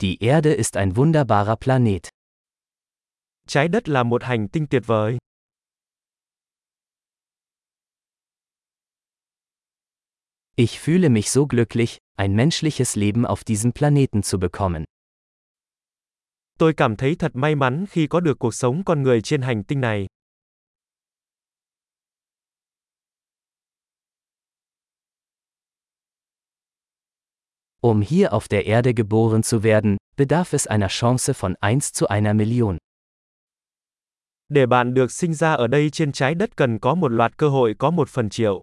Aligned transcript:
Die 0.00 0.18
Erde 0.22 0.52
ist 0.52 0.76
ein 0.76 0.96
wunderbarer 0.96 1.56
Planet. 1.56 2.08
Trái 3.46 3.68
đất 3.68 3.88
là 3.88 4.02
một 4.02 4.22
hành 4.22 4.48
tinh 4.48 4.66
tuyệt 4.70 4.82
vời. 4.86 5.18
Ich 10.56 10.80
fühle 10.80 11.08
mich 11.08 11.30
so 11.30 11.46
glücklich, 11.46 11.98
ein 12.16 12.36
menschliches 12.36 12.96
Leben 12.96 13.26
auf 13.26 13.44
diesem 13.44 13.72
Planeten 13.72 14.22
zu 14.22 14.38
bekommen. 14.38 14.84
Tôi 16.58 16.72
cảm 16.76 16.96
thấy 16.96 17.14
thật 17.14 17.36
may 17.36 17.54
mắn 17.54 17.86
khi 17.90 18.06
có 18.06 18.20
được 18.20 18.38
cuộc 18.38 18.54
sống 18.54 18.84
con 18.84 19.02
người 19.02 19.20
trên 19.22 19.42
hành 19.42 19.64
tinh 19.64 19.80
này. 19.80 20.06
Um 27.86 28.00
hier 28.00 28.32
auf 28.32 28.48
der 28.48 28.66
Erde 28.66 28.94
geboren 28.94 29.44
zu 29.44 29.62
werden, 29.62 29.96
bedarf 30.16 30.52
es 30.52 30.66
einer 30.66 30.88
Chance 30.88 31.34
von 31.34 31.54
1 31.60 31.92
zu 31.94 32.08
einer 32.08 32.34
Million. 32.34 32.78
Để 34.48 34.66
bạn 34.66 34.94
được 34.94 35.12
sinh 35.12 35.34
ra 35.34 35.52
ở 35.52 35.66
đây 35.66 35.90
trên 35.90 36.12
trái 36.12 36.34
đất 36.34 36.56
cần 36.56 36.78
có 36.78 36.94
một 36.94 37.08
loạt 37.08 37.36
cơ 37.36 37.48
hội 37.48 37.74
có 37.78 37.90
một 37.90 38.08
phần 38.08 38.30
triệu. 38.30 38.62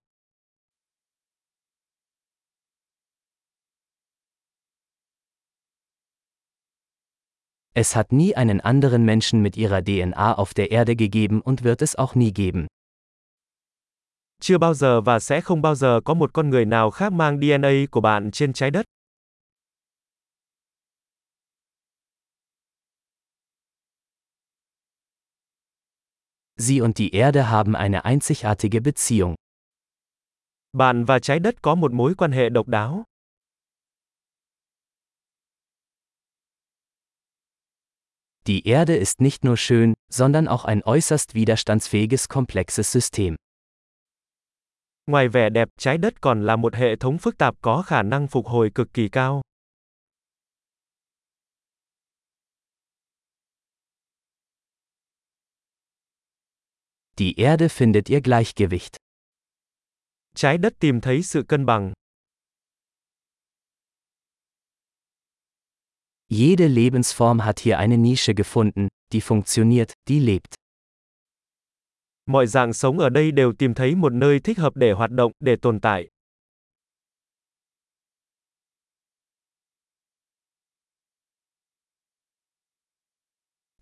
Es 7.74 7.96
hat 7.96 8.08
nie 8.10 8.32
einen 8.32 8.58
anderen 8.58 9.06
Menschen 9.06 9.44
mit 9.44 9.56
ihrer 9.56 9.84
DNA 9.86 10.34
auf 10.34 10.54
der 10.56 10.72
Erde 10.72 10.96
gegeben 10.96 11.42
und 11.42 11.64
wird 11.64 11.82
es 11.82 11.96
auch 11.96 12.16
nie 12.16 12.32
geben. 12.36 12.68
Chưa 14.42 14.58
bao 14.58 14.74
giờ 14.74 15.02
và 15.02 15.20
sẽ 15.20 15.42
không 15.42 15.62
bao 15.62 15.76
giờ 15.76 16.02
có 16.06 16.14
một 16.14 16.34
con 16.34 16.50
người 16.50 16.66
nào 16.66 16.92
khác 16.92 17.14
mang 17.14 17.40
DNA 17.40 17.72
của 17.92 18.02
bạn 18.02 18.32
trên 18.32 18.54
trái 18.54 18.72
đất. 18.72 18.86
Sie 26.64 26.82
und 26.82 26.98
die 26.98 27.14
Erde 27.14 27.50
haben 27.50 27.76
eine 27.76 28.06
einzigartige 28.06 28.82
Beziehung. 28.82 29.36
Bạn 30.74 31.06
và 31.06 31.20
trái 31.20 31.40
đất 31.40 31.62
có 31.62 31.76
một 31.76 31.92
mối 31.92 32.16
quan 32.18 32.32
hệ 32.32 32.50
độc 32.50 32.68
đáo. 32.68 33.04
Die 38.46 38.62
Erde 38.66 38.96
ist 38.96 39.22
nicht 39.22 39.46
nur 39.46 39.58
schön, 39.58 39.94
sondern 40.10 40.48
auch 40.48 40.66
ein 40.66 40.82
äußerst 40.82 41.34
widerstandsfähiges 41.36 42.28
komplexes 42.30 42.92
System. 42.94 43.36
Ngoài 45.08 45.28
vẻ 45.28 45.50
đẹp, 45.50 45.70
trái 45.80 45.98
đất 45.98 46.22
còn 46.22 46.46
là 46.46 46.56
một 46.56 46.76
hệ 46.76 46.96
thống 46.96 47.18
phức 47.18 47.38
tạp 47.38 47.56
có 47.62 47.82
khả 47.82 48.04
năng 48.04 48.28
phục 48.28 48.48
hồi 48.48 48.72
cực 48.76 48.94
kỳ 48.94 49.10
cao. 49.10 49.42
Die 57.20 57.36
Erde 57.38 57.70
findet 57.70 58.10
ihr 58.10 58.22
Gleichgewicht. 58.22 58.98
Trái 60.36 60.58
đất 60.58 60.74
tìm 60.80 61.02
thấy 61.02 61.24
sự 61.24 61.44
cân 61.48 61.66
bằng. 61.66 61.94
Jede 66.30 66.68
Lebensform 66.68 67.40
hat 67.40 67.60
hier 67.60 67.78
eine 67.78 67.98
Nische 67.98 68.34
gefunden, 68.34 68.88
die 69.14 69.22
funktioniert, 69.22 69.94
die 70.10 70.20
lebt. 70.20 70.56
Mọi 72.26 72.48
dạng 72.48 72.74
sống 72.74 73.00
ở 73.00 73.10
đây 73.10 73.32
đều 73.32 73.54
tìm 73.54 73.74
thấy 73.74 73.96
một 73.96 74.14
nơi 74.14 74.40
thích 74.40 74.58
hợp 74.58 74.76
để 74.76 74.92
hoạt 74.92 75.12
động, 75.12 75.32
để 75.40 75.56
tồn 75.62 75.80
tại. 75.80 76.13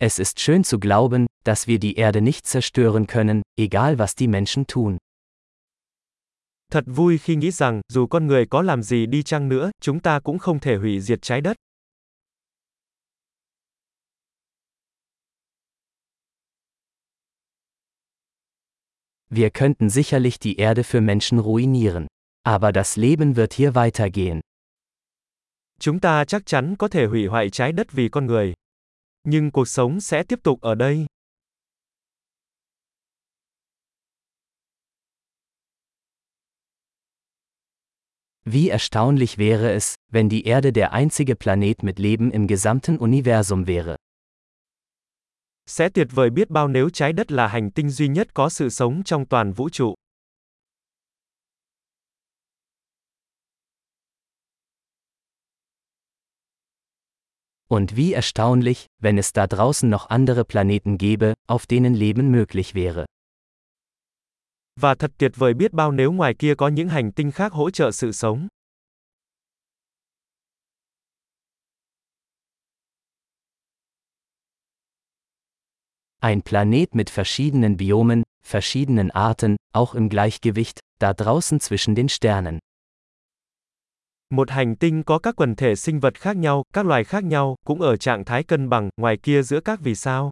Es 0.03 0.17
ist 0.17 0.39
schön 0.39 0.63
zu 0.63 0.79
glauben, 0.79 1.27
dass 1.43 1.67
wir 1.67 1.77
die 1.77 1.95
Erde 1.95 2.21
nicht 2.21 2.47
zerstören 2.47 3.05
können, 3.05 3.43
egal 3.55 3.99
was 3.99 4.15
die 4.15 4.27
Menschen 4.27 4.65
tun. 4.65 4.97
Thật 6.71 6.83
vui 6.87 7.17
khi 7.17 7.35
nghĩ 7.35 7.51
rằng, 7.51 7.81
dù 7.93 8.07
con 8.07 8.27
người 8.27 8.45
có 8.45 8.61
làm 8.61 8.83
gì 8.83 9.05
đi 9.05 9.23
chăng 9.23 9.49
nữa, 9.49 9.71
chúng 9.81 9.99
ta 9.99 10.19
cũng 10.19 10.39
không 10.39 10.59
thể 10.59 10.75
hủy 10.75 10.99
diệt 10.99 11.21
trái 11.21 11.41
đất. 11.41 11.57
Wir 19.29 19.49
könnten 19.53 19.89
sicherlich 19.89 20.39
die 20.39 20.55
Erde 20.57 20.83
für 20.83 21.01
Menschen 21.01 21.39
ruinieren. 21.39 22.07
Aber 22.43 22.71
das 22.73 22.97
Leben 22.97 23.35
wird 23.35 23.53
hier 23.53 23.73
weitergehen. 23.73 24.39
Chúng 25.79 25.99
ta 25.99 26.25
chắc 26.25 26.45
chắn 26.45 26.75
có 26.75 26.87
thể 26.87 27.05
hủy 27.05 27.27
hoại 27.27 27.49
trái 27.49 27.71
đất 27.71 27.91
vì 27.91 28.09
con 28.09 28.25
người. 28.25 28.53
Nhưng 29.23 29.51
cuộc 29.51 29.67
sống 29.67 30.01
sẽ 30.01 30.23
tiếp 30.23 30.39
tục 30.43 30.61
ở 30.61 30.75
đây. 30.75 31.05
Wie 38.45 38.69
erstaunlich 38.69 39.37
wäre 39.37 39.73
es, 39.73 39.95
wenn 40.11 40.29
die 40.29 40.43
Erde 40.45 40.73
der 40.73 40.91
einzige 40.91 41.35
Planet 41.35 41.83
mit 41.83 41.99
Leben 41.99 42.31
im 42.31 42.47
gesamten 42.47 42.97
Universum 42.97 43.67
wäre. 43.67 43.95
Sẽ 45.65 45.89
tuyệt 45.89 46.07
vời 46.11 46.29
biết 46.29 46.49
bao 46.49 46.67
nếu 46.67 46.89
trái 46.89 47.13
đất 47.13 47.31
là 47.31 47.47
hành 47.47 47.71
tinh 47.71 47.89
duy 47.89 48.07
nhất 48.07 48.27
có 48.33 48.49
sự 48.49 48.69
sống 48.69 49.03
trong 49.03 49.25
toàn 49.25 49.53
vũ 49.53 49.69
trụ. 49.69 49.93
Und 57.71 57.95
wie 57.95 58.11
erstaunlich, 58.11 58.87
wenn 58.99 59.17
es 59.17 59.31
da 59.31 59.47
draußen 59.47 59.89
noch 59.89 60.09
andere 60.09 60.43
Planeten 60.43 60.97
gäbe, 60.97 61.33
auf 61.47 61.65
denen 61.65 61.93
Leben 61.93 62.29
möglich 62.29 62.75
wäre. 62.75 63.05
Và 64.79 64.95
thật 64.95 65.11
tuyệt 65.17 65.31
vời 65.35 65.53
biết 65.53 65.73
bao 65.73 65.91
nếu 65.91 66.11
ngoài 66.11 66.33
kia 66.39 66.55
có 66.55 66.67
những 66.67 66.89
hành 66.89 67.11
tinh 67.11 67.31
khác 67.31 67.53
hỗ 67.53 67.69
trợ 67.69 67.91
sự 67.91 68.11
sống. 68.11 68.47
Ein 76.19 76.41
Planet 76.41 76.95
mit 76.95 77.09
verschiedenen 77.09 77.77
Biomen, 77.77 78.23
verschiedenen 78.43 79.11
Arten, 79.11 79.55
auch 79.73 79.95
im 79.95 80.09
Gleichgewicht, 80.09 80.79
da 80.99 81.13
draußen 81.13 81.59
zwischen 81.59 81.95
den 81.95 82.09
Sternen. 82.09 82.59
Một 84.31 84.49
hành 84.49 84.75
tinh 84.75 85.03
có 85.03 85.19
các 85.19 85.35
quần 85.35 85.55
thể 85.55 85.75
sinh 85.75 85.99
vật 85.99 86.19
khác 86.19 86.37
nhau, 86.37 86.63
các 86.73 86.85
loài 86.85 87.03
khác 87.03 87.23
nhau, 87.23 87.55
cũng 87.65 87.81
ở 87.81 87.97
trạng 87.97 88.25
thái 88.25 88.43
cân 88.43 88.69
bằng, 88.69 88.89
ngoài 88.97 89.17
kia 89.23 89.41
giữa 89.41 89.59
các 89.59 89.79
vì 89.83 89.95
sao. 89.95 90.31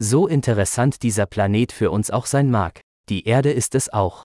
So 0.00 0.18
interessant 0.30 1.00
dieser 1.00 1.28
Planet 1.30 1.68
für 1.68 1.90
uns 1.90 2.10
auch 2.10 2.26
sein 2.26 2.52
mag, 2.52 2.70
die 3.10 3.22
Erde 3.24 3.52
ist 3.52 3.74
es 3.74 3.88
auch. 3.88 4.22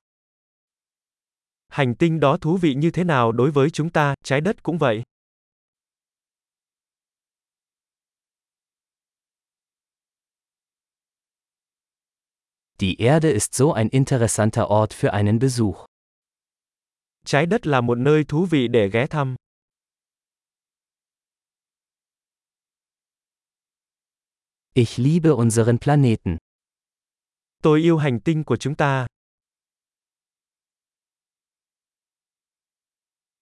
Hành 1.68 1.96
tinh 1.96 2.20
đó 2.20 2.38
thú 2.38 2.58
vị 2.58 2.74
như 2.74 2.92
thế 2.92 3.04
nào 3.04 3.32
đối 3.32 3.52
với 3.52 3.70
chúng 3.70 3.90
ta, 3.90 4.16
trái 4.24 4.42
đất 4.42 4.64
cũng 4.64 4.78
vậy. 4.78 5.04
Die 12.84 13.02
Erde 13.02 13.32
ist 13.32 13.54
so 13.54 13.72
ein 13.72 13.88
interessanter 13.90 14.70
Ort 14.70 14.94
für 14.94 15.14
einen 15.14 15.40
Besuch. 15.40 15.86
Trái 17.26 17.46
đất 17.46 17.68
là 17.68 17.82
một 17.82 17.98
nơi 17.98 18.24
thú 18.24 18.46
vị 18.46 18.68
để 18.68 18.90
ghé 18.90 19.08
thăm. 19.08 19.36
Ich 24.74 25.00
liebe 25.00 25.30
unseren 25.30 25.78
Planeten. 25.78 26.38
Tôi 27.62 27.80
yêu 27.80 27.98
hành 27.98 28.20
tinh 28.20 28.44
của 28.44 28.58
chúng 28.58 28.76
ta. 28.76 29.08